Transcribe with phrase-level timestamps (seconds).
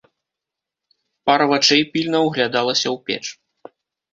[1.29, 3.25] Пара вачэй пільна ўглядалася ў печ.